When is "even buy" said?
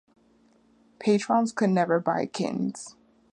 1.69-2.25